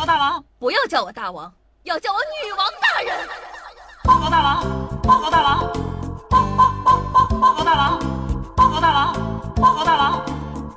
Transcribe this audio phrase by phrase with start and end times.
[0.00, 3.28] 报大王，不要叫我大王，要叫我女王大人。
[4.02, 4.64] 报告大王，
[5.02, 5.60] 报告大王，
[6.30, 7.98] 报报报报报告大王，
[8.56, 9.12] 报告大王，
[9.56, 10.24] 报告大王，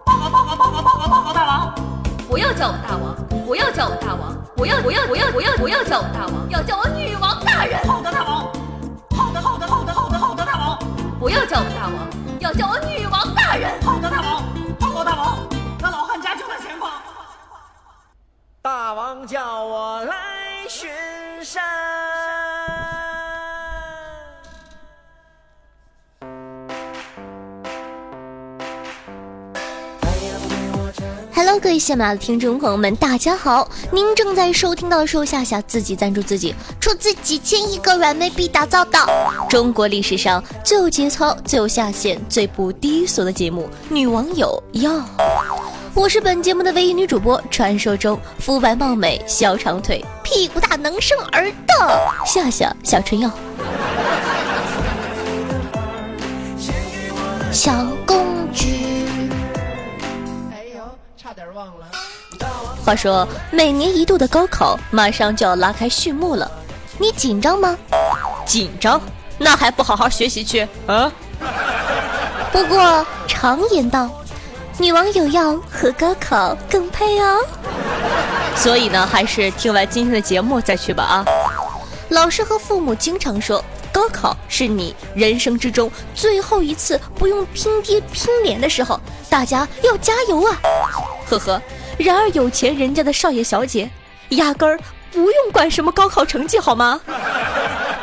[0.03, 1.73] 报告报告报告报告报告大王。
[2.27, 3.15] 不要叫我大王，
[3.45, 7.79] 不要叫我大王，不要不要不要不要不要叫我大王，要叫我女王大人。
[7.87, 8.51] 好的，大王。
[9.15, 10.77] 好的，好的，好的，好的，好的，大王。
[11.17, 11.95] 不要叫我大王，
[12.41, 13.81] 要叫我女王大人。
[13.83, 14.19] 好的，大
[18.75, 20.15] 大王叫我来
[20.67, 20.89] 巡
[21.43, 21.61] 山。
[31.35, 33.69] Hello，各位喜马的听众朋友们，大家好！
[33.91, 38.97] 您正在收听到的是夏夏自己赞助自己，出自几千亿个软妹币打造的
[39.47, 44.93] 中国历史上最有节操、最有下限、最不低俗的节目《女网友要》。
[45.95, 53.29] 我是本节目的唯一女主播，传说中肤白貌美、小长腿、屁股大能生儿的夏夏小春药。
[57.51, 59.07] 小公举。
[60.51, 60.81] 哎呦，
[61.15, 61.85] 差点忘了。
[62.83, 66.51] 话说，每年一度的高考马上就要拉开序幕了，
[66.97, 67.77] 你紧张吗？
[68.45, 68.99] 紧张？
[69.37, 71.11] 那还不好好学习去啊？
[72.51, 74.09] 不过常言道，
[74.79, 77.39] 女网友要和高考更配哦。
[78.55, 81.25] 所以呢，还是听完今天的节目再去吧啊！
[82.09, 88.99] 老师和父母经常说，高考是你人生之中最后一次不用拼爹拼脸的时候，
[89.29, 90.59] 大家要加油啊！
[91.29, 91.61] 呵呵。
[91.97, 93.89] 然而有钱人家的少爷小姐，
[94.29, 94.79] 压根儿
[95.11, 96.99] 不用管什么高考成绩好吗？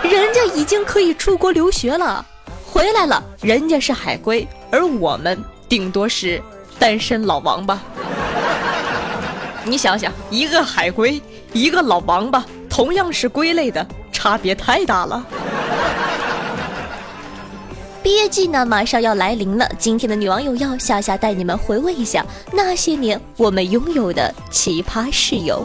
[0.03, 2.25] 人家已经可以出国留学了，
[2.65, 6.43] 回来了，人家是海归，而我们顶多是
[6.81, 7.79] 单身老王八。
[9.65, 11.21] 你想想，一个海龟，
[11.53, 15.23] 一个老王八，同样是龟类的，差别太大了。
[18.03, 19.69] 毕业季呢，马上要来临了。
[19.79, 25.63] 今天的女网友要夏夏带你们回味一下那些年我们拥有的奇葩室友。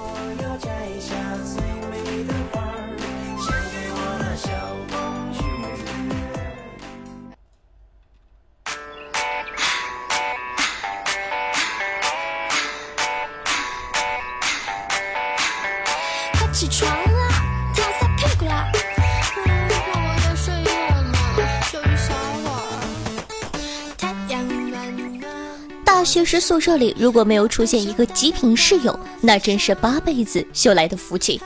[25.96, 31.40] 大学时宿舍里如果没有出现一个极品室友，那真是八辈子修来的福气。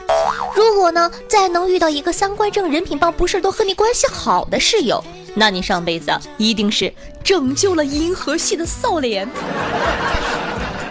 [0.56, 5.02] 如果呢，再能遇到一个三观正、人品棒、不是都和你关系好的室友，
[5.36, 9.24] 那你上辈子，一定是拯救了银河系的扫脸。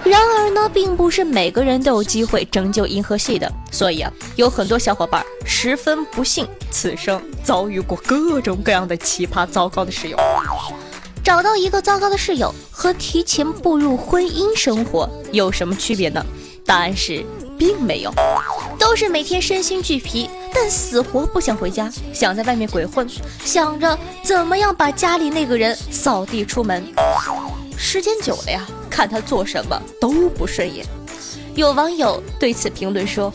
[0.06, 10.18] 然而呢，并不是每个人都有机会拯救银河系的，所以啊，有很多小伙伴十分不幸，此生遭遇过各种各样的奇葩、糟糕的室友。
[11.24, 16.26] 找到一个糟糕的室友和提前步入婚姻生活有什么区别呢？
[16.66, 17.24] 答案是
[17.58, 18.14] 并没有，
[18.78, 23.08] 都是每天身心俱疲，但死活不想回家，想在外面鬼混，
[23.44, 26.84] 想着怎么样把家里那个人扫地出门。
[27.78, 30.86] 时间久了呀，看他做什么都不顺眼。
[31.56, 33.34] 有网友对此评论说：“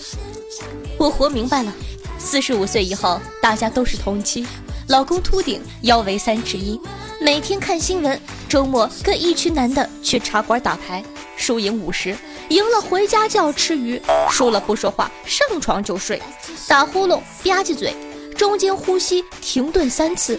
[0.97, 1.72] 我活明白了，
[2.19, 4.47] 四十五岁以后大家都是同期，
[4.89, 6.81] 老公秃顶，腰围三尺一，
[7.24, 8.20] 每天看新闻，
[8.50, 11.02] 周末跟一群男的去茶馆打牌，
[11.38, 12.14] 输赢五十，
[12.50, 13.98] 赢了回家就要吃鱼，
[14.30, 16.20] 输了不说话，上床就睡，
[16.68, 17.96] 打呼噜吧唧嘴，
[18.36, 20.38] 中间呼吸停顿三次，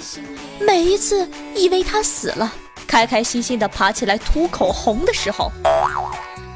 [0.60, 2.54] 每一次以为他死了。”
[2.86, 5.52] 开开心心的爬起来涂口红的时候，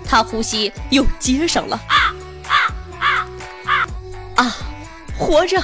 [0.05, 1.75] 他呼吸又接上了。
[1.87, 2.13] 啊
[2.47, 2.53] 啊
[2.99, 3.27] 啊
[3.65, 4.45] 啊！
[4.45, 4.57] 啊，
[5.17, 5.57] 活着，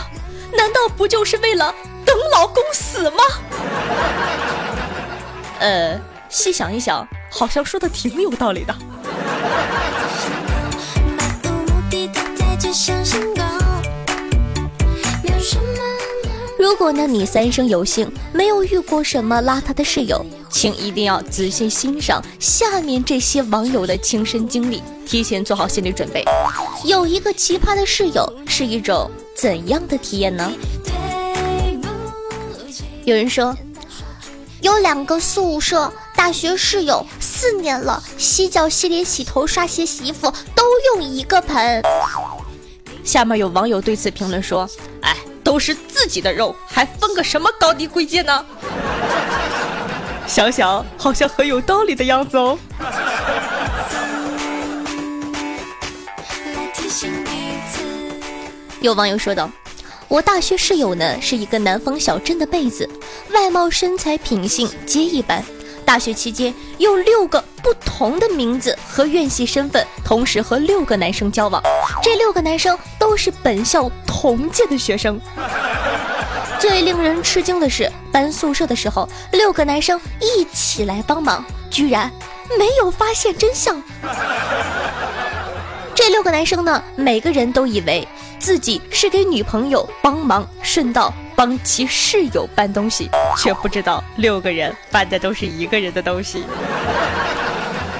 [0.57, 1.71] 难道不就是为了
[2.03, 3.19] 等老公死吗？
[5.59, 5.99] 呃，
[6.29, 8.75] 细想一想，好像说的挺有道理的。
[16.57, 26.23] 如果呢，你三生有幸没有遇过什么邋遢的室友，请一定要仔细欣赏下面这些网友的亲身经历，提前做好心理准备。
[26.83, 30.51] 有一个奇葩的室友是一种怎样的体验呢？
[33.05, 33.55] 有人说，
[34.61, 40.63] 有两个宿舍大学室友，四年了，洗脚、洗脸、洗头、刷鞋、洗衣服都
[40.95, 41.83] 用一个盆。
[43.03, 44.67] 下面有网友对此评论说
[45.01, 45.15] ：“哎。”
[45.45, 48.43] 都是自己的肉，还分个什么高低贵贱呢？
[50.25, 52.57] 想想好像很有道理的样子哦。
[58.81, 59.47] 有网友说道
[60.07, 62.87] ：“我大学室友呢是一个南方小镇的妹子，
[63.31, 65.43] 外貌、身材、品性皆一般。
[65.83, 71.61] 大学期间用六个不同的名字和院系身份，同时和六个男生交往。
[72.03, 75.19] 这六个男生都是本校同届的学生。
[76.59, 82.11] 最令人吃惊的是，搬宿舍的时候，六个男生一起来帮忙，居然
[82.57, 83.81] 没有发现真相。
[86.05, 88.07] 这六个男生呢，每个人都以为
[88.37, 96.43] 自己是给女朋友帮忙，顺道帮其室友搬东西，却不知道六个人搬的都是一个人的东西。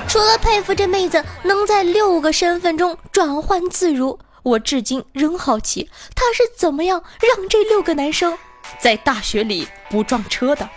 [0.08, 8.38] 除了佩服这妹子能在六个身份中转换自如，我至今仍好奇她是怎么样让这六个男生
[8.78, 10.70] 在大学里不撞车的。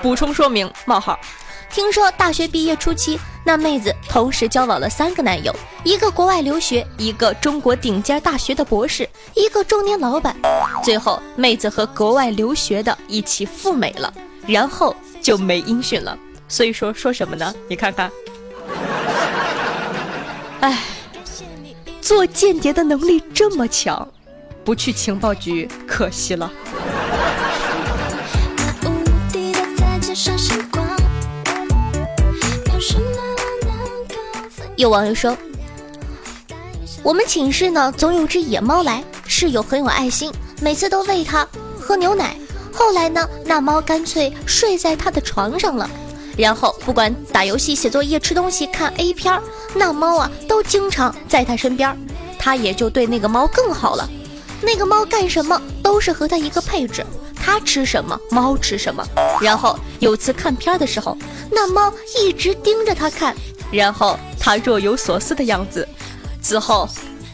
[0.00, 1.20] 补充说明：冒号。
[1.70, 5.54] 听说大学毕业初期，那妹子同时交往了三个男友，
[5.84, 10.34] 一个国外留学，一个中国顶尖大学的博士，一个中年老板。
[10.82, 14.12] 最后，妹子和国外留学的一起赴美了，
[14.46, 16.16] 然后就没音讯了。
[16.48, 17.54] 所以说说什么呢？
[17.68, 18.10] 你看看，
[20.60, 20.82] 哎，
[22.00, 24.08] 做间谍的能力这么强，
[24.64, 26.50] 不去情报局可惜了。
[34.76, 35.34] 有网友说，
[37.02, 40.30] 我们寝室呢总有只野猫来，室友很有爱心，
[40.60, 41.48] 每次都喂它
[41.80, 42.36] 喝牛奶。
[42.74, 45.88] 后来呢，那猫干脆睡在他的床上了。
[46.36, 49.40] 然后不管打游戏、写作业、吃东西、看 A 片，
[49.74, 51.96] 那猫啊都经常在他身边，
[52.38, 54.06] 他也就对那个猫更好了。
[54.60, 57.02] 那个猫干什么都是和他一个配置，
[57.34, 59.02] 他吃什么猫吃什么。
[59.40, 61.16] 然后有次看片的时候，
[61.50, 61.90] 那猫
[62.20, 63.34] 一直盯着他看，
[63.70, 65.86] 然后他若有所思的样子。
[66.40, 66.88] 此后，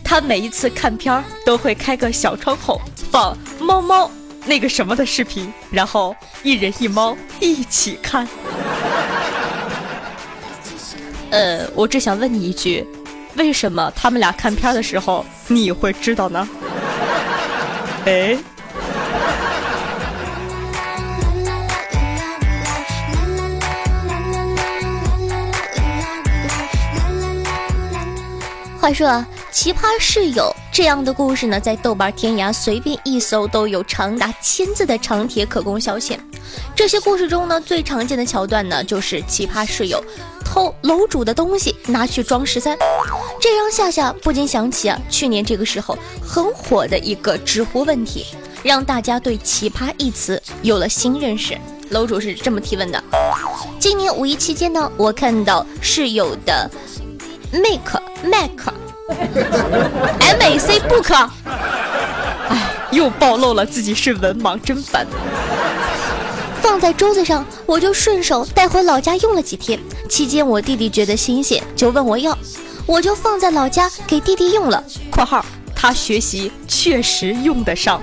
[0.05, 2.81] 他每一次看片儿都会开个小窗口
[3.11, 4.11] 放猫猫
[4.47, 8.27] 那个什么的视频，然后一人一猫一起看。
[11.31, 12.87] 呃，我只想问你一句，
[13.37, 16.49] 为什么他们俩看片儿的时候你会知道呢？
[18.05, 18.37] 哎，
[28.83, 36.19] 话说啊，奇葩室友这样的故事呢，在豆瓣、天涯随便一搜都有长达千字的长帖可供消遣。
[36.75, 40.03] 这些故事中呢，最常见的桥段呢，就是奇葩室友
[40.45, 42.77] 偷楼主的东西拿去装十三。
[43.41, 48.27] 这让夏夏不禁想起啊，去年这个时候很火的一个知乎问题，
[48.65, 51.57] 让大家对“奇葩”一词有了新认识。
[51.91, 53.01] 楼主是这么提问的：
[53.79, 56.69] 今年五一期间呢，我看到室友的
[57.53, 58.51] Make Mac
[60.21, 61.13] M A C Book，
[62.49, 65.07] 哎，又暴露了自己是文盲，真烦。
[66.63, 69.79] 放在桌子上，我就顺手带回老家用了几天。
[70.09, 72.37] 期间我弟弟觉得新鲜，就问我要，
[72.87, 74.83] 我就放在老家给弟弟用了。
[75.11, 75.45] （括号
[75.75, 78.01] 他学习确实用得上。）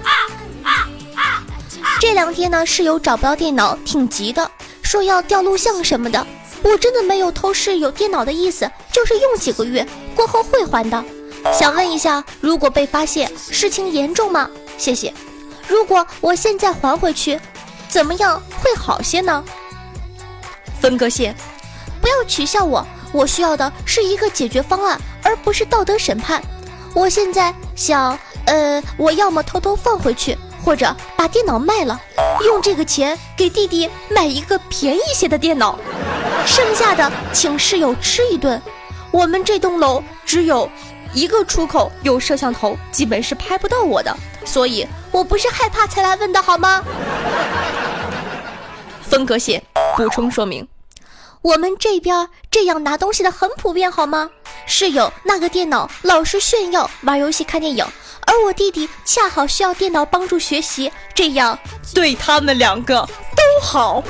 [2.00, 4.50] 这两天呢，室友找不到电脑，挺急的，
[4.84, 6.26] 说要调录像什么的。
[6.62, 11.04] 我真的没有偷室友电脑的意思，就是用几个月过后会还的。
[11.54, 14.50] 想问一下，如果被发现，事情严重吗？
[14.78, 15.14] 谢谢。
[15.68, 17.40] 如果我现在还回去，
[17.88, 19.44] 怎么样会好些呢？
[20.82, 21.36] 分割线，
[22.02, 26.44] 不要取笑我，我需要的是一个解决方案，而不是道德审判。
[26.94, 32.00] 我现在想，呃，我要么偷偷放回去，或者把电脑卖了，
[32.46, 35.78] 用这个钱给弟弟买一个便宜些的电脑，
[36.46, 38.62] 剩下的请室友吃一顿。
[39.12, 40.70] 我们这栋楼只有
[41.14, 44.16] 一个出口有摄像头，基本是拍不到我的，
[44.46, 46.84] 所以我不是害怕才来问的好吗？
[49.02, 49.64] 分割线
[49.98, 50.68] 补充说明，
[51.42, 54.30] 我们这边这样拿东西的很普遍好吗？
[54.68, 57.84] 室友那个电脑老是炫耀玩游戏看电影，
[58.28, 61.58] 而我弟弟恰好需要电脑帮助学习，这样
[61.96, 63.02] 对他们两个
[63.36, 64.04] 都好。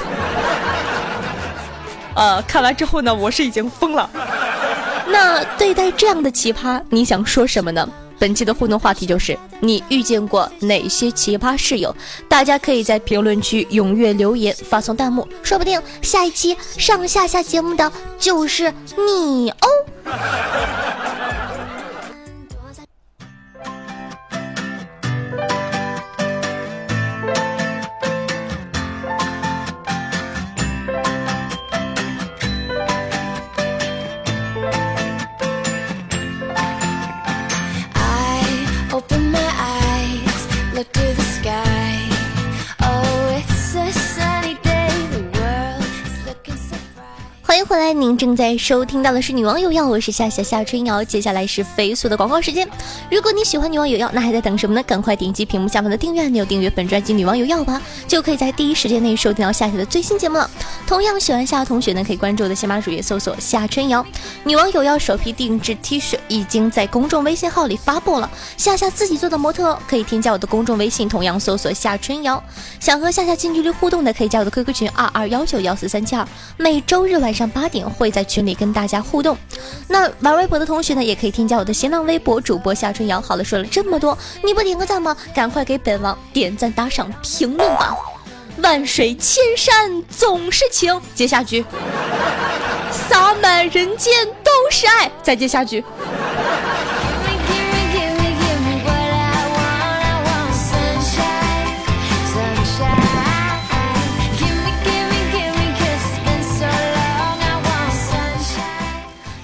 [2.19, 4.09] 呃，看完之后呢，我是已经疯了。
[5.07, 7.89] 那对待这样的奇葩，你想说什么呢？
[8.19, 11.95] 本期的互动话题就是你遇见过哪些奇葩室友？
[12.27, 19.67] 大家可以在评论区踊跃留言，发送弹幕，说不定下一期上下下节目的就是你哦。
[48.19, 51.01] 正在收听到的是《女王有药》，我是夏夏夏春瑶。
[51.01, 52.67] 接下来是飞速的广告时间。
[53.09, 54.83] 如果你喜欢《女王有药》，那还在等什么呢？
[54.83, 60.51] 赶快点击屏幕下方的订阅按钮，订阅本专辑《女王有药》吧，就可以在第一时间内收听到夏夏的最新节目了。
[60.85, 64.03] 同样喜欢夏夏同学呢，可以关注我的喜马主页搜索夏春瑶。
[64.43, 72.43] 《女王有药》首批定制 T 恤已经在公众微信号里发布了，夏夏自己做的模特可以添加我的公众微信，同样搜索夏春瑶。
[72.81, 77.49] 想和夏夏近距离互动的，可以加我的 QQ 群二二幺九幺四三七二，每周日晚上。
[77.49, 79.37] 八点会在群里跟大家互动，
[79.87, 83.19] 那玩微博的同学呢，也可以添加我的新浪微博主播夏春瑶。
[83.21, 85.15] 好了，说了这么多，你不点个赞吗？
[85.33, 87.95] 赶快给本王点赞、打赏、评论吧！
[88.61, 91.63] 万水千山总是情，接下句，
[92.91, 95.83] 洒满人间都是爱，再接下句。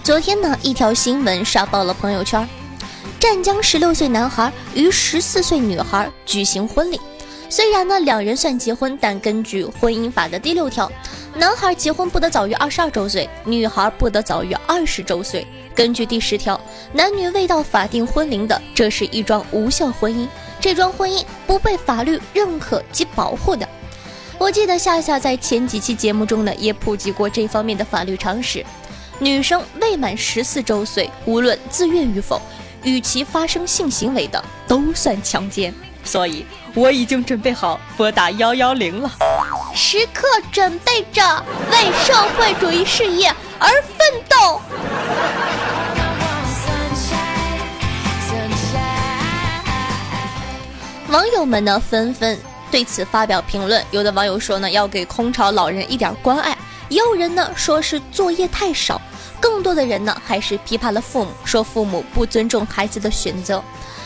[0.06, 2.48] 昨天呢，一条新闻刷爆了朋友圈。
[3.20, 7.02] 湛江十六岁男孩与十四岁女孩举行婚礼。
[7.50, 10.92] 虽然呢两人算结婚，但根据婚姻法的第六条，
[11.34, 15.44] 男孩结婚不得早于二十二周岁，女孩不得早于二十周岁。
[15.74, 16.62] 根据第十条，
[16.94, 20.28] 男女未到法定婚龄的，这是一桩无效婚姻，
[20.62, 23.68] 这桩婚姻不被法律认可及保护的。
[24.38, 28.64] 我记得夏夏在前几期节目中呢，也普及过这方面的法律常识。
[29.20, 32.42] 女生未满十四周岁，无论自愿与否，
[32.84, 35.74] 与其发生性行为的都算强奸。
[36.04, 39.10] 所以我已经准备好拨打幺幺零了，
[39.74, 44.62] 时刻准备着为社会主义事业而奋斗。
[51.10, 52.38] 网友们呢纷纷
[52.70, 56.56] 对此发表评论，有的网友说呢要给空巢老人一点关爱。
[56.90, 59.02] 也有人呢说是作业太少，
[59.40, 63.64] 更多的人呢还是批判了父母，说父母不尊重孩子的选择。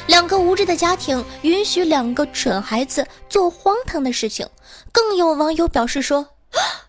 [0.07, 4.48] 两个无知的家庭允许两个蠢孩子做荒唐的事情。
[4.91, 6.25] 更有网友表示说：“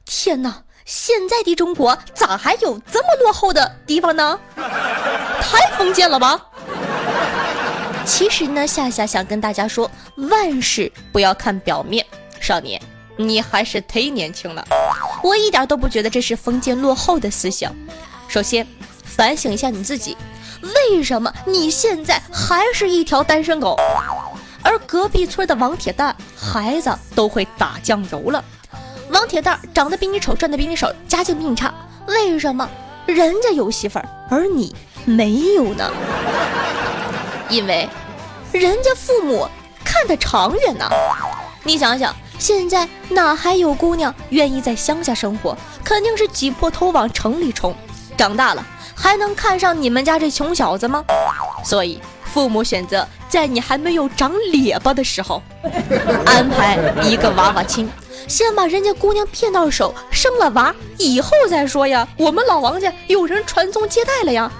[0.06, 4.40] 天哪，现在的中国咋还有这么落后的地方呢？
[4.56, 6.40] 太封建了吧！”
[8.06, 12.04] 其实呢，夏夏想跟大家说，万事不要看表面，
[12.40, 12.80] 少年。
[13.16, 14.64] 你还是忒年轻了，
[15.22, 17.74] 我一点都不觉得这是封建落后的思想。
[18.28, 18.66] 首先，
[19.04, 20.16] 反省一下你自己，
[20.62, 23.76] 为什么你现在还是一条单身狗？
[24.62, 28.44] 而隔壁村的王铁蛋孩子都会打酱油了。
[29.10, 31.74] 王铁蛋长得比你丑，赚的比你少，家境比你差，
[32.06, 32.68] 为什么
[33.06, 34.74] 人家有媳妇儿，而你
[35.04, 35.90] 没有呢？
[37.48, 37.88] 因为
[38.52, 39.46] 人家父母
[39.84, 40.88] 看得长远呐。
[41.64, 42.14] 你想想。
[42.40, 45.54] 现在哪还有姑娘愿意在乡下生活？
[45.84, 47.76] 肯定是挤破头往城里冲。
[48.16, 51.04] 长大了还能看上你们家这穷小子吗？
[51.62, 55.42] 所以父母选择在你还没有长咧巴的时候
[56.24, 57.86] 安排一个娃娃亲，
[58.26, 62.08] 先把人家姑娘骗到手，生了娃以后再说呀。
[62.16, 64.50] 我们老王家有人传宗接代了呀。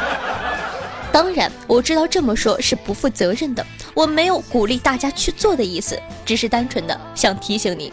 [1.10, 3.64] 当然，我知道这么说是不负责任的。
[3.98, 7.92] 我没有鼓励大家去做的意思，只是单纯的想提醒你，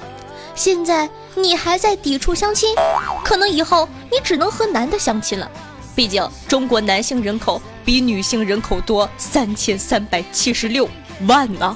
[0.53, 2.75] 现在你还在抵触相亲，
[3.23, 5.49] 可能以后你只能和男的相亲了。
[5.95, 10.87] 毕竟中国男性人口比女性人口多三千三百七十六
[11.27, 11.75] 万呢。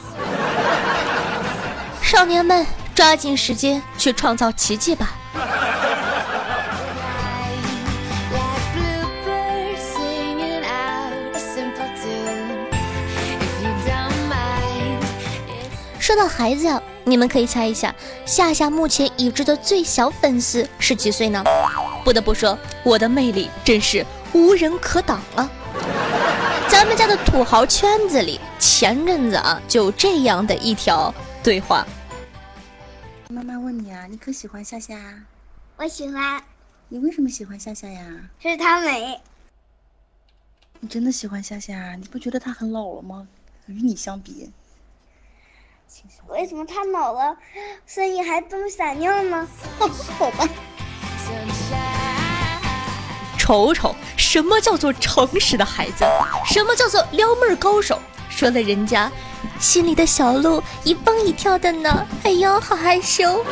[2.04, 5.16] 少年们，抓紧时间去创造奇迹吧。
[16.10, 16.68] 说到孩子，
[17.04, 17.94] 你们可以猜一下，
[18.26, 21.44] 夏夏目前已知的最小粉丝是几岁呢？
[22.04, 25.48] 不得不说，我的魅力真是无人可挡啊！
[26.68, 31.14] 咱们家的土豪圈子里，前阵子啊，就这样的一条
[31.44, 31.86] 对话。
[33.30, 34.98] 妈妈问你啊，你可喜欢夏夏？
[35.78, 36.42] 我喜欢。
[36.88, 38.04] 你为什么喜欢夏夏呀？
[38.40, 39.22] 是她美。
[40.80, 41.94] 你真的喜欢夏夏？
[41.98, 43.28] 你不觉得她很老了吗？
[43.68, 44.50] 与你相比。
[46.28, 47.36] 为什么他老了，
[47.86, 49.48] 声音还这么闪亮呢？
[50.18, 50.48] 好吧。
[53.38, 56.06] 瞅瞅，什么叫做诚实的孩子？
[56.46, 58.00] 什么叫做撩妹高手？
[58.30, 59.12] 说的人家
[59.60, 62.06] 心里的小鹿一蹦一跳的呢。
[62.24, 63.44] 哎呦，好害羞。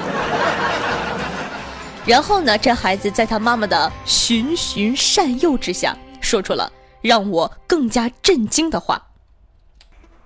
[2.06, 9.02] 然后呢，这孩子在他妈妈的循循善诱之下，说出了让我更加震惊的话：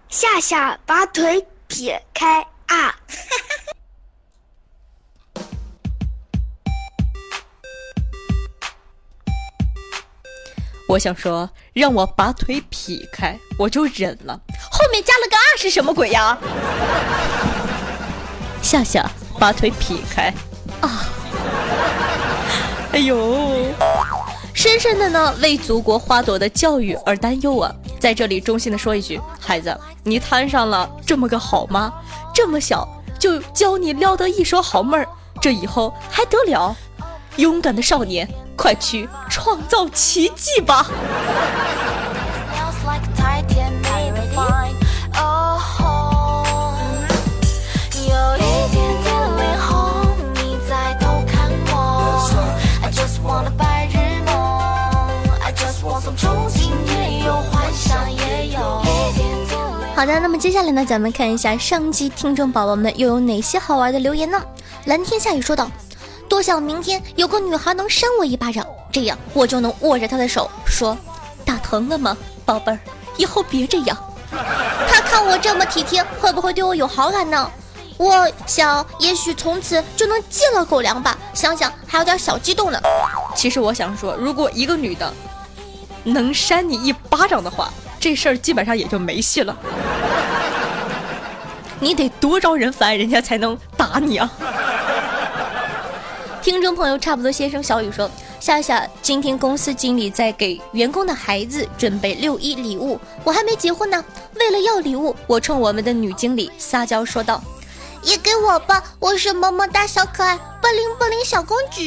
[0.09, 1.47] 夏夏把腿。
[1.71, 2.93] 撇开啊。
[10.85, 14.37] 我想说让我把腿劈开我就忍了。
[14.69, 16.37] 后面加了个啊是什么鬼呀？
[18.61, 19.09] 夏夏
[19.39, 20.23] 把腿劈开。
[20.81, 21.07] 啊。
[22.91, 23.73] 哎呦。
[24.61, 27.73] 深深的呢为祖国花朵的教育而担忧啊！
[27.99, 31.91] 在这里衷心的说一句，孩子，你摊上了这么个好妈，
[32.31, 32.87] 这么小
[33.17, 35.07] 就教你撩得一手好妹儿，
[35.41, 36.75] 这以后还得了？
[37.37, 40.85] 勇敢的少年，快去创造奇迹吧！
[60.11, 64.41] 的，那么接下来呢，咱们看一下上期听众宝宝们又有哪些好玩的留言呢？
[64.85, 65.69] 蓝天下雨说道
[66.27, 70.97] ：“多想明天有个女孩能扇我一巴掌，这样我就能握着她的手说，
[71.45, 72.79] 打疼了吗，宝贝儿？
[73.17, 73.97] 以后别这样。
[74.87, 77.49] 他看我这么体贴，会不会对我有好感呢？
[77.97, 81.17] 我想，也许从此就能戒了狗粮吧。
[81.33, 82.79] 想想还有点小激动呢。
[83.35, 85.13] 其实我想说，如果一个女的
[86.03, 89.55] 能扇你一巴掌的话，这事儿基本上也就没戏了。
[91.79, 94.29] 你得多招人烦，人家才能打你啊！
[96.41, 98.09] 听众朋友，差不多先生小雨说
[98.41, 104.03] ：“夏夏，今天公司经理在给员工的孩子准备六一礼物，我还没结婚呢。
[104.35, 107.39] 为了要礼物，我冲我们的女经理撒娇说道
[108.01, 111.81] ：‘也给我吧，我是么么哒小可爱，不灵不灵小公主。’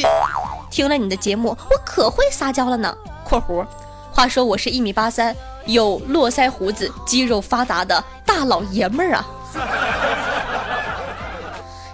[0.71, 2.97] 听了你的节目，我可会撒娇了呢。
[3.25, 3.66] （括弧）
[4.14, 5.35] 话说我是一米八三，
[5.66, 9.26] 有络腮胡子、肌肉发达的大老爷们儿啊。”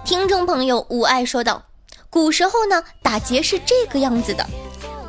[0.04, 1.62] 听众朋友无爱说道。
[2.08, 4.44] 古时候呢，打劫是这个样子的：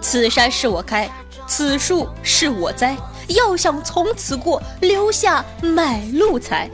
[0.02, 1.10] 此山是我开，
[1.48, 2.96] 此树是我栽，
[3.30, 6.70] 要想从此过，留下买路财。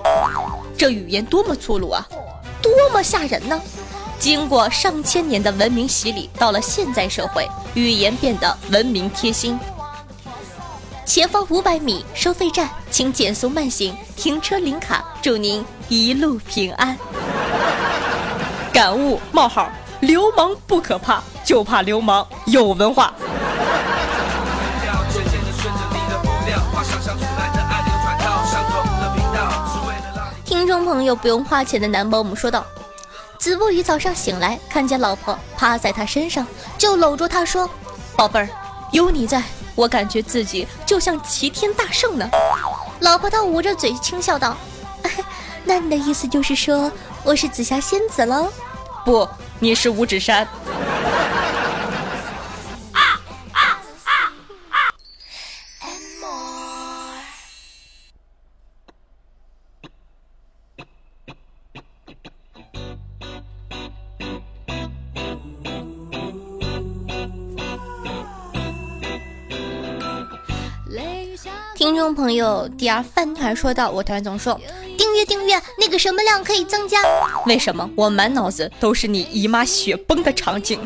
[0.78, 2.06] 这语言多么粗鲁啊，
[2.62, 3.62] 多么吓人呢！
[4.20, 9.58] 经过上千年的文明洗礼，到了现在社会，语言变得文明贴心。
[11.08, 16.98] 前方五百米收费站，请减速慢行，停车领卡，祝您一路平安。
[18.74, 19.72] 感悟：冒号。
[20.02, 23.14] 流氓不可怕，就怕流氓有文化。
[30.44, 32.66] 听众朋友不用花钱的男保姆说道
[33.40, 36.46] ：“子不语早上醒来，看见老婆趴在他身上，
[36.78, 37.68] 就搂住他说
[38.18, 38.50] ：‘宝贝儿，
[38.92, 39.42] 有你在，
[39.78, 42.30] 我感觉自己就像齐天大圣呢。’
[43.00, 44.58] 老婆她捂着嘴轻笑道
[45.64, 46.92] ：‘那你的意思就是说
[47.24, 48.52] 我是紫霞仙子喽？’
[49.06, 49.26] 不。”
[49.60, 50.48] 你是五指山。
[71.88, 74.60] 听众朋友第二饭团说道：“我团总说。”
[74.98, 77.00] 订阅订阅，那个什么量可以增加？
[77.46, 80.82] 为什么我满脑子都是你姨妈雪崩的场景？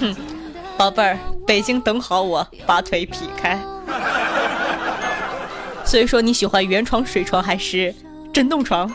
[0.00, 0.16] 哼，
[0.76, 3.56] 宝贝儿，北京等好我，把腿劈开。
[5.84, 7.94] 所以说你喜欢原床、水床还是
[8.32, 8.92] 震动床？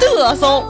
[0.00, 0.64] 嘚瑟！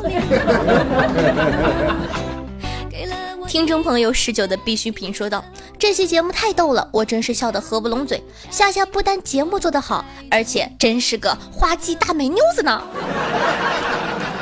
[3.49, 5.45] 听众朋友十九的必需品说道
[5.83, 8.23] ：“这期节目太逗了，我真是笑得合不拢嘴。
[8.53, 12.81] 夏夏不但节目做得好，而且真是个花季大美妞子呢。”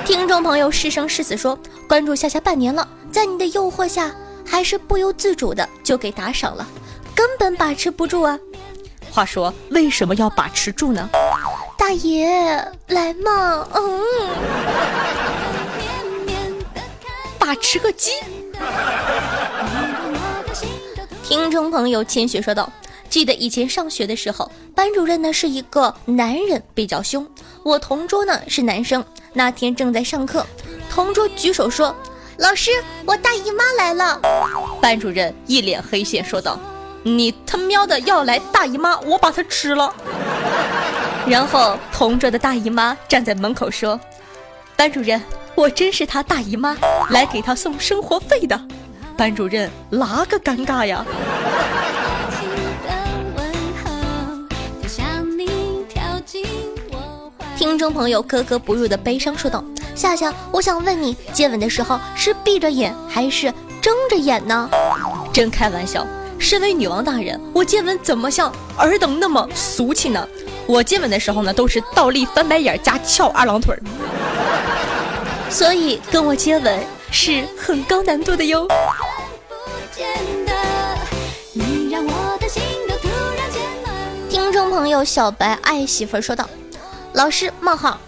[0.05, 4.15] 听众朋友是生是死说：“关注夏夏半年了，在你的诱惑下，
[4.47, 6.67] 还是不由自主的就给打赏了，
[7.15, 8.39] 根本把持不住啊。”
[9.11, 11.09] 话说为什么要把持住呢？
[11.79, 12.29] 大爷
[12.89, 14.03] 来嘛，嗯，
[17.39, 18.11] 把持个鸡。
[21.31, 22.69] 听众朋友千雪说道
[23.09, 27.25] ：“记得以前上学的时候，班主任呢是一个男人，比较凶。
[27.63, 30.45] 我同桌呢是男生，那天正在上课，
[30.91, 31.95] 同桌举手说
[32.37, 32.73] ：‘老师，
[33.07, 34.21] 我大姨妈来了。
[34.83, 36.59] ’班主任一脸黑线说道
[37.05, 39.95] ：‘你他喵的要来大姨妈，我把它吃了。
[41.29, 44.01] ’然后同桌的大姨妈站在门口说
[44.75, 45.23] ：‘班主任。’”
[45.57, 46.75] 我真是他大姨妈
[47.11, 48.59] 来给他送生活费的，
[49.21, 51.05] 班主任哪个尴尬呀？
[57.55, 59.63] 听众朋友格格不入的悲伤说道
[59.95, 63.53] ：“夏夏，我想问你，接吻的时候是闭着眼还是
[63.83, 64.71] 睁着眼呢？”
[65.31, 66.07] 真开玩笑，
[66.39, 70.27] 身为女王大人，我接吻怎么像尔等那么俗气呢？
[70.67, 73.83] 我接吻的时候呢，都是倒立翻白眼加翘二郎腿儿，
[75.53, 78.67] 所以跟我接吻是很高难度的哟。
[84.71, 86.49] 朋友小白爱媳妇说道
[87.13, 87.99] ：“老师冒号，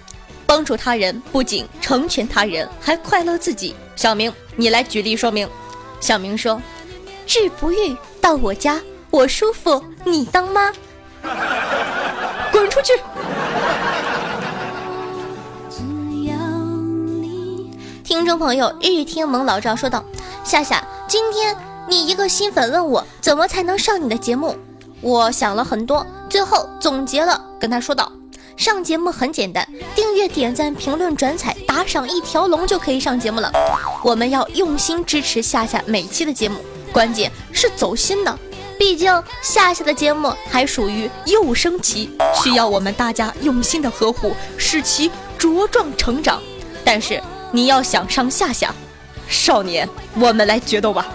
[0.46, 5.48] 帮助他人不仅成全他人，还快乐自己。”小明，你来举例说明。
[6.00, 6.62] 小明说
[7.26, 10.72] ：“治不愈到我家，我舒服，你当妈，
[12.52, 12.92] 滚出去！”
[18.04, 20.04] 听众朋友日天蒙老赵说道
[20.44, 21.56] ：“夏夏，今天
[21.88, 24.56] 你一个新粉问我怎么才能上你的节目，
[25.02, 28.10] 我想了很多，最后总结了，跟他说道。”
[28.54, 33.50] 上节目很简单，订阅、点赞、评论、转采、打赏一条龙就可以上节目了。
[34.04, 36.58] 我们要用心支持夏夏每期的节目，
[36.92, 38.38] 关键是走心的。
[38.78, 39.10] 毕竟
[39.42, 42.10] 夏夏的节目还属于幼升期，
[42.42, 46.40] 需要我们大家用心的呵护，使其茁壮成长。
[46.84, 47.20] 但是
[47.52, 48.72] 你要想上夏夏，
[49.26, 49.88] 少年，
[50.20, 51.08] 我们来决斗吧！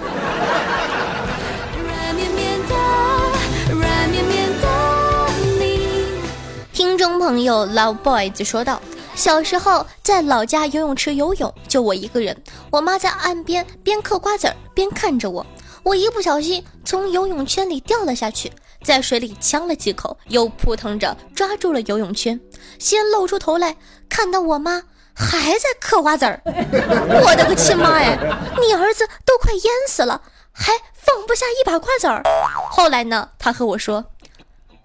[7.27, 8.81] 朋友 Love Boys 说道
[9.13, 12.41] ：“小时候在老家游泳池游泳，就我一个人。
[12.71, 15.45] 我妈在岸边边嗑瓜子儿边看着我。
[15.83, 18.49] 我一不小心从游泳圈里掉了下去，
[18.81, 22.39] 在水里呛了几口，又扑腾着抓住了游泳圈。
[22.79, 23.75] 先露出头来，
[24.07, 24.81] 看到我妈
[25.13, 26.41] 还在嗑瓜子儿。
[26.47, 28.17] 我的个亲妈呀！
[28.65, 30.21] 你儿子都快淹死了，
[30.53, 32.23] 还放不下一把瓜子儿。
[32.69, 34.05] 后来呢，他和我说：‘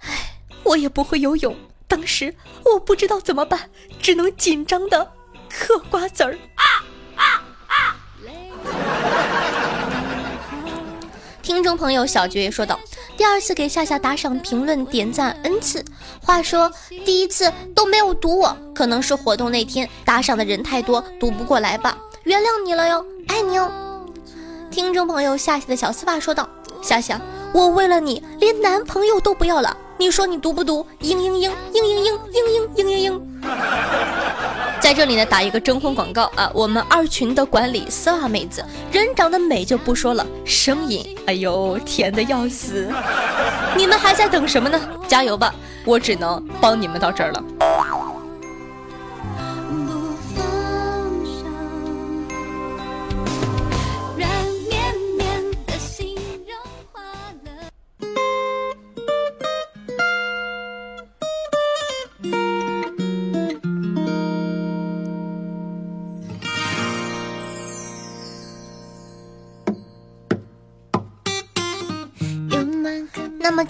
[0.03, 1.57] 哎，我也不会游泳。’”
[1.93, 3.69] 当时我不知道怎么办，
[4.01, 5.13] 只能紧张的
[5.51, 6.33] 嗑瓜子儿。
[6.55, 6.65] 啊
[7.17, 7.95] 啊啊
[11.43, 12.81] 听众朋友小爵爷说道
[13.15, 15.85] ：“第二次给夏夏打赏、评论、点赞 n 次，
[16.23, 16.73] 话说
[17.05, 23.71] 第一次都没有读我，可能是活动那天打赏的人太多，读不过来吧，原谅你了哟，爱你哦。”
[24.73, 26.49] 听众朋友夏夏的小丝袜说道
[26.81, 27.21] ：“夏夏，
[27.53, 30.85] 我为了你连男朋友都不要了。”你说你读不读？
[31.01, 33.21] 嘤嘤嘤嘤嘤嘤嘤嘤嘤嘤嘤。
[34.83, 36.51] 在这里呢，打一个征婚广告啊！
[36.53, 42.89] 我们二群的管理丝袜妹子，人长得美就不说了，声音哎呦甜的要死。
[43.79, 44.81] 你们还在等什么呢？
[45.07, 45.55] 加油吧！
[45.85, 47.45] 我只能帮你们到这儿了。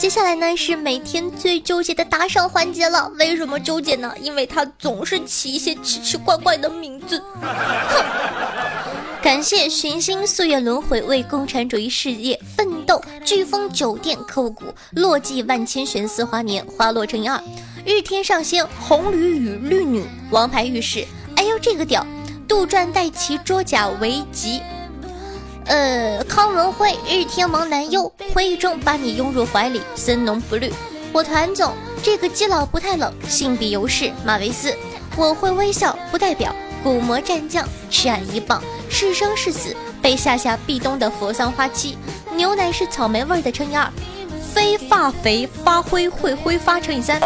[0.03, 3.09] 接下来呢是每天最纠结的打赏环节了。
[3.21, 4.13] 为什么纠结呢？
[4.21, 7.23] 因为他总是起一些奇奇怪怪的名字。
[7.41, 8.03] 哼！
[9.23, 17.41] 感谢寻星岁月轮回为共产主义事业奋斗，飓风酒店刻骨落寂万千玄丝花年花落乘以二，
[17.87, 21.07] 日天上仙红驴与绿女王牌御史。
[21.37, 22.05] 哎呦这个屌！
[22.49, 24.61] 杜撰带旗捉甲为吉。
[25.67, 30.73] 呃，康文辉日天王男优，回忆中把你拥入怀里，森浓不绿。
[31.13, 31.73] 我团总
[32.03, 34.75] 这个基佬不太冷，性比尤氏马维斯。
[35.17, 41.97] 我会微笑，不代表古魔战将，吃俺一棒，是生是死，被夏夏壁咚的佛桑花期，
[42.35, 43.89] 牛奶是草莓味的乘以二，
[44.53, 47.21] 非发肥发灰会挥发乘以三，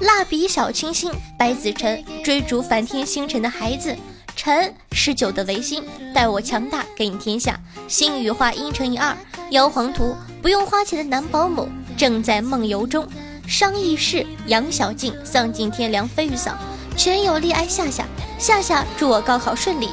[0.00, 3.96] 蜡笔小清新白子晨追逐梵天星辰的孩子。
[4.44, 7.60] 陈十九的维新，待我强大，给你天下。
[7.86, 9.16] 星语化音乘以二，
[9.50, 13.06] 妖皇图不用花钱的男保姆，正在梦游中。
[13.46, 16.58] 商议事，杨小静丧尽天良，飞鱼嫂，
[16.96, 18.04] 全有力爱夏夏，
[18.36, 19.88] 夏夏祝我高考顺利。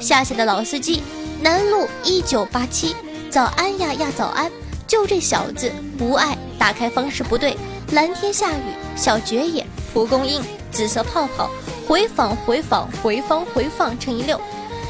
[0.00, 1.04] 夏夏的老司机，
[1.40, 2.96] 南路一九八七，
[3.30, 4.50] 早安呀呀早安，
[4.84, 7.56] 就这小子不爱，打开方式不对。
[7.92, 11.48] 蓝天下雨，小绝野，蒲公英，紫色泡泡。
[11.92, 14.40] 回访回访回访回放乘以六，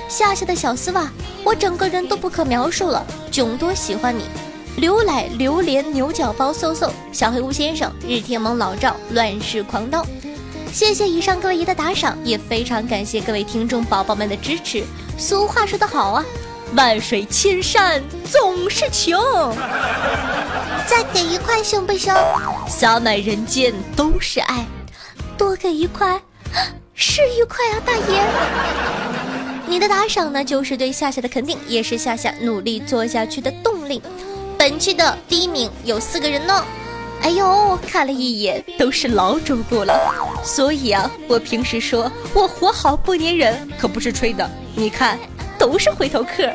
[0.09, 1.11] 夏夏的小丝袜，
[1.43, 4.23] 我整个人都不可描述了，囧多喜欢你，
[4.77, 10.07] 刘奶榴莲牛角包嗖嗖，小黑屋先生日天盟老赵乱世狂刀，
[10.73, 14.85] 谢谢以上各位爷的打赏，也非常感谢各位听众宝宝们的支持。
[15.19, 16.25] 俗话说得好啊，
[16.77, 19.19] 万水千山总是情，
[20.87, 22.15] 再给一块行不行？
[22.69, 24.65] 洒满人间都是爱，
[25.37, 26.23] 多给一块。
[27.05, 28.23] 是愉快啊，大爷！
[29.67, 34.01] 你的打赏呢，就是对夏夏的肯定，也是夏夏努力做下去的动力。
[34.57, 36.65] 本期的第一名有四个人呢。
[37.23, 39.93] 哎呦，看了一眼都是老主顾了，
[40.45, 44.49] 所以啊，我平时说我活好不粘人，可不是吹的。
[44.77, 45.19] 你看，
[45.59, 46.49] 都是回头客。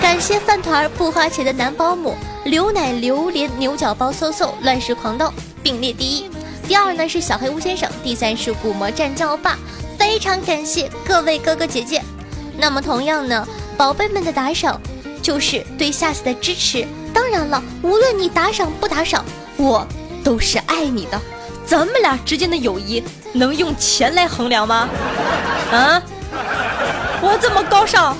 [0.00, 2.14] 感谢饭团不花钱的男保姆，
[2.44, 6.30] 牛奶榴莲牛角包嗖嗖乱世狂刀并列第一。
[6.68, 9.56] 第二呢是小黑屋先生，第三是古魔战将欧巴。
[9.98, 12.02] 非常感谢各位哥哥姐姐。
[12.58, 14.78] 那么同样呢，宝贝们的打赏
[15.22, 16.86] 就是对夏夏的支持。
[17.14, 19.24] 当然了，无论你打赏不打赏，
[19.56, 19.88] 我
[20.22, 21.18] 都是爱你的。
[21.64, 23.02] 咱们俩之间的友谊
[23.32, 24.90] 能用钱来衡量吗？
[25.72, 26.02] 啊？
[27.22, 28.14] 我这么高尚？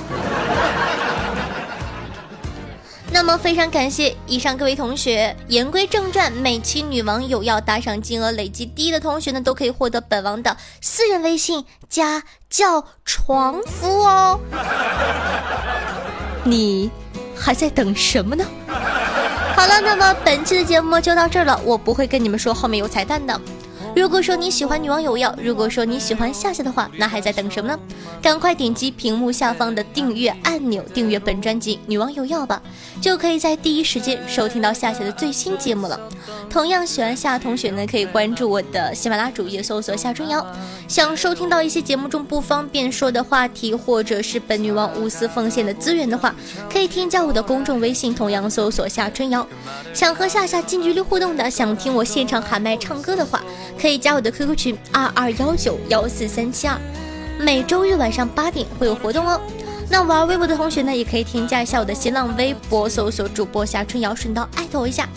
[3.10, 5.34] 那么非常感谢以上各位同学。
[5.48, 14.38] 言归正传，每期女王有要打赏金额累计第一的同学呢，都可以获得本王的私人微信加叫床服哦。
[16.44, 16.90] 你
[17.34, 18.44] 还在等什么呢？
[19.56, 21.60] 好了，那么本期的节目就到这儿了。
[21.64, 23.40] 我不会跟你们说后面有彩蛋的。
[23.98, 27.76] 如果说你喜欢女王有药，如果说你喜欢夏夏的话，那还在等什么呢？
[28.22, 32.62] 赶快点击屏幕下方的订阅按钮，订阅本专辑《女王有药》吧，
[33.00, 35.98] 就可以在第一时间收听到夏夏的最新节目了。
[36.48, 40.46] 同样喜欢夏同学呢，可以关注我的喜马拉主页，搜索夏春瑶。
[40.86, 46.32] 想收听到一些节目中不方便说的话题，或者是本女王无私奉献的资源的话，
[46.72, 49.44] 可以添加我的公众微信，同样搜索夏春瑶。
[49.92, 53.42] 想和夏夏近距离互动的，想听我现场喊麦唱歌的话，
[53.78, 56.78] 可可以加我的 QQ 群二二幺九幺四三七二，
[57.40, 59.40] 每周日晚上八点会有活动哦。
[59.88, 65.08] 那玩微博的同学呢，也可以添加一下我的新浪微博，搜索主播夏春瑶，顺道艾特我一下。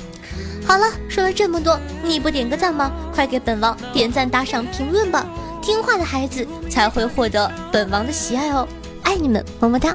[0.65, 2.89] 好了，说了这么多，你不点个赞吗？
[3.13, 5.25] 快给本王点赞、打赏、评论吧！
[5.61, 8.65] 听话的孩子才会获得本王的喜爱哦，
[9.03, 9.93] 爱你们，么么哒，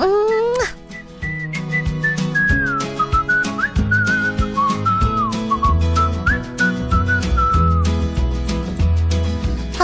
[0.00, 0.75] 嗯。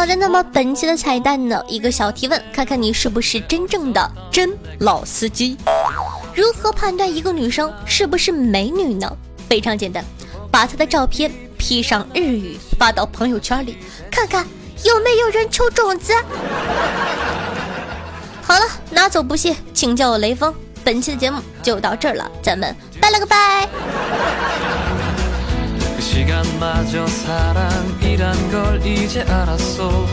[0.02, 1.62] 好的，那么本期的彩蛋呢？
[1.68, 5.56] 一个小提问，看看你是不是真正的真老司机？
[6.34, 9.08] 如何判断一个女生是不是美女呢？
[9.48, 10.04] 非常简单，
[10.50, 13.78] 把她的照片 P 上日语发到朋友圈里，
[14.10, 14.44] 看看
[14.82, 16.12] 有没有人求种子。
[18.42, 20.52] 好了，拿走不谢，请叫我雷锋。
[20.82, 23.68] 本期的节目就到这儿了，咱们拜了个拜。
[26.12, 30.06] 시간마저 사랑이란 걸 이제 알았어